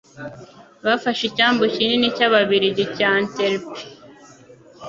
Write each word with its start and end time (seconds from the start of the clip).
Bafashe 0.85 1.23
icyambu 1.29 1.63
kinini 1.75 2.07
cy'Ababiligi 2.15 2.83
cya 2.95 3.09
Antwerp. 3.19 3.65